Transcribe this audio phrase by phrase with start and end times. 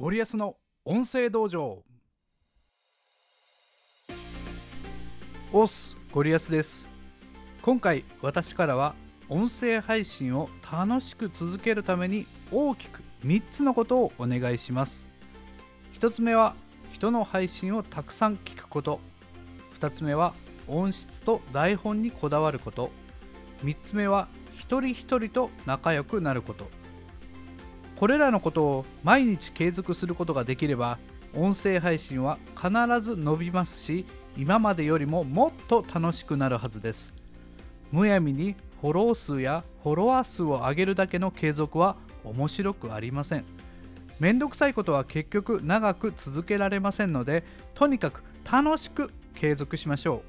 [0.00, 1.82] ゴリアスの音声道場。
[5.52, 6.86] オスゴリアスです。
[7.62, 8.94] 今回私からは
[9.28, 15.08] 音声配信を楽しく続けるために大きく3つのことをお願いします。
[15.94, 16.54] 1つ目は
[16.92, 19.00] 人の配信をたくさん聞くこと。
[19.80, 20.32] 2つ目は
[20.68, 22.92] 音質と台本にこだわること。
[23.64, 26.77] 3つ目は一人一人と仲良くなること。
[27.98, 30.98] これらのことを毎日継続することができれば
[31.34, 37.12] 音声配信は必ず伸びますし今までよりももっと楽しくなるはずです。
[37.90, 43.44] むやみにフォロー数やフォロワー数を上げるだけの継続は面白くありません。
[44.20, 47.42] めんどくさいことは結局長く続けられませんので
[47.74, 50.22] とにかく楽しく継続しましょ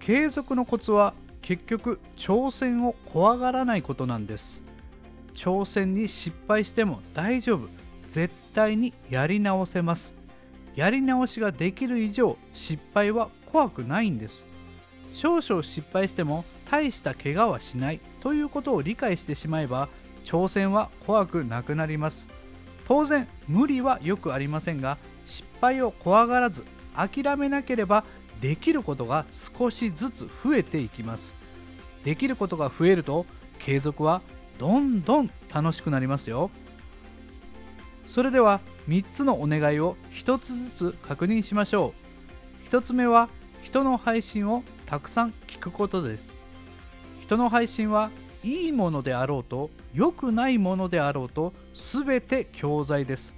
[0.00, 0.02] う。
[0.04, 4.66] 継続のコツは結局挑戦を怖がらないことなんです。
[5.38, 7.68] 挑戦に失敗しても大丈夫。
[8.08, 10.12] 絶対にやり直せます。
[10.74, 14.44] やり直しができる以上失敗は怖くないんです。
[15.12, 19.88] 少々失敗しても大した怪我はしないということを理解してしまえば
[20.24, 22.26] 挑戦は怖くなくなります。
[22.88, 26.64] 当然無理はよくありませんが失敗を怖がらず
[26.96, 28.04] 諦めなければ
[28.40, 31.32] できることが少しずつ増えていきます。
[32.02, 33.24] できることが増えると
[33.60, 34.20] 継続は
[34.58, 36.50] どんどん楽しくなりますよ。
[38.06, 41.94] それでは3つのお願いを1つずつ確認しましょ
[42.64, 42.68] う。
[42.68, 43.28] 1つ目は
[43.62, 46.34] 人の配信をたくさん聞くことです。
[47.20, 48.10] 人の配信は
[48.42, 53.34] いいものであろうと良くないものであろうと全て教材です。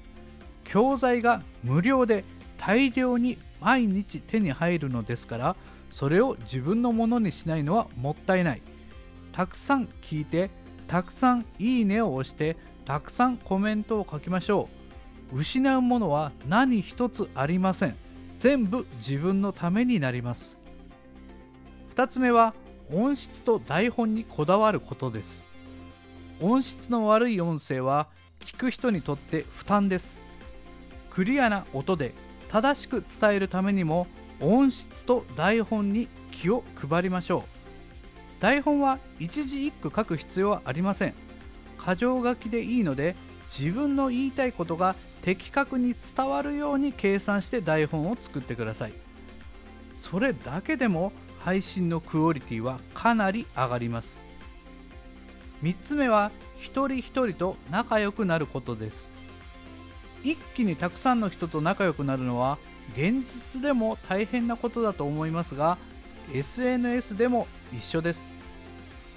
[0.65, 2.25] 教材が無料で
[2.57, 5.57] 大量に毎日手に入るのですから
[5.91, 8.63] それを自分のものにしないのはもったいない。
[9.33, 10.51] たくさん聞いて
[10.91, 14.69] たくさんいいねを押してたくさんコメントを書きましょ
[15.33, 15.39] う。
[15.39, 17.97] 失うものは何一つありません。
[18.39, 20.59] 全部自分のためになります。
[21.95, 22.55] 2つ目は
[22.93, 25.45] 音質と台本にこだわることです。
[26.41, 28.09] 音質の悪い音声は
[28.41, 30.19] 聞く人にとって負担です。
[31.11, 32.15] クリアな音で
[32.49, 34.09] 正しく伝えるためにも
[34.41, 37.60] 音質と台本に気を配りましょう。
[38.41, 41.15] 台本は一字一句書く必要はありません。
[41.79, 43.15] 箇条書きでいいので
[43.57, 48.93] 自分の言いたいことが的確に伝わるように計算して台本を作ってください。
[49.99, 54.21] それだけでも配信のクオリティはかなり上がります。
[55.63, 59.11] 3つ目は一人一人と仲良くなることです。
[60.23, 62.59] 一気にたくさんの人と仲良くなるのは
[62.95, 65.79] 現実でも大変なことだと思いますが
[66.33, 68.33] SNS でも一緒です。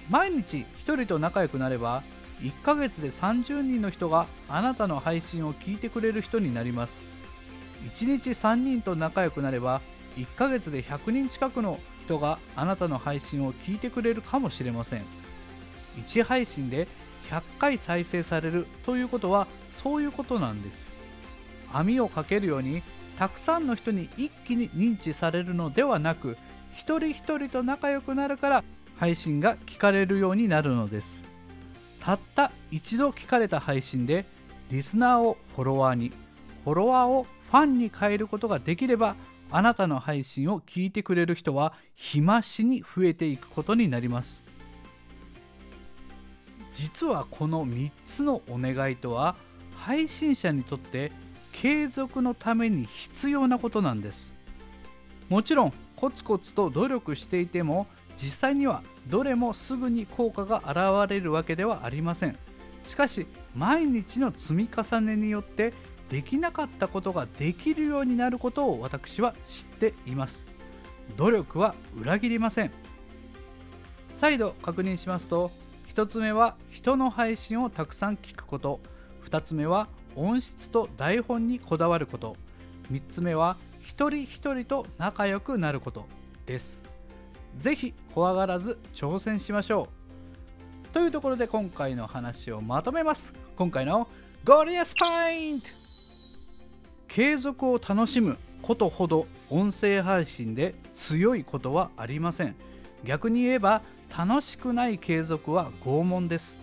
[0.09, 2.03] 毎日1人と仲良くなれば
[2.41, 7.05] 1ヶ月で30人の人があなたの配信を聞いてくれる人になります。
[7.85, 9.81] 1日3人と仲良くなれば
[10.17, 15.03] 1ヶ月で100人近くの人があなたの配信を聞いてくれるかもしれません。
[15.97, 16.87] 1配信で
[17.29, 20.91] 100回再生されるということはそういうことなんです。
[21.71, 22.83] 網をかけるように
[23.17, 26.37] たくさんの人に一気に認知されるのではなく
[26.75, 28.63] 一人一人と仲良くなるから
[28.97, 31.23] 配信が聞かれるようになるのです。
[31.99, 34.25] たった一度聞かれた配信で
[34.69, 36.11] リスナーをフォロワーに
[36.63, 39.15] フォロワーをファンに変えることができれば
[39.51, 44.43] あなたの配信を聞いてくれる人は日増しに増えていくことになります。
[46.73, 49.35] 実はこの3つのお願いとは
[49.75, 51.11] 配信者にとって
[51.51, 54.33] 継続のために必要なことなんです。
[55.29, 57.87] もちろんコツコツと努力していても
[58.17, 62.37] 実際にはどれもすぐに効果が現れるわけではありません。
[62.83, 63.25] しかし
[63.55, 65.73] 毎日の積み重ねによって
[66.09, 70.45] できなかったことができるようになることを私は知っています。
[71.15, 72.71] 努力は裏切りません。
[74.11, 75.51] 再度確認しますと
[75.87, 78.81] 1つ目は人の配信をたくさん聞くこと。
[79.29, 82.35] 2つ目は音質と台本にこだわること。
[82.91, 86.07] 3つ目は一人一人と仲良くなること
[86.45, 86.83] です。
[87.59, 89.89] 是非怖がらず挑戦しましょ
[90.85, 90.87] う。
[90.93, 93.33] というところで今回の話をまとめます。
[93.57, 94.07] 今回の
[94.45, 95.67] ゴリアスパイント。
[97.07, 102.55] 継続を楽しむことほど音声配信で強いことはありません。
[103.03, 103.81] 逆に言えば
[104.17, 106.57] 楽しくない継続は拷問です。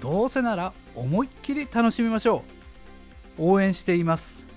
[0.00, 2.44] どうせなら思いっきり楽しみましょ
[3.38, 3.42] う。
[3.52, 4.49] 応援しています。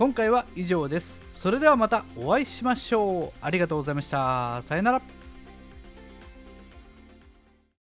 [0.00, 1.20] 今回は以上です。
[1.30, 3.38] それではまたお会いしましょう。
[3.42, 4.62] ありがとうございました。
[4.62, 5.19] さよなら。